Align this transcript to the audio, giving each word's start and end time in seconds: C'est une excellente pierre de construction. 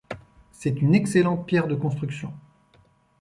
C'est 0.51 0.81
une 0.81 0.95
excellente 0.95 1.45
pierre 1.45 1.67
de 1.67 1.75
construction. 1.75 2.33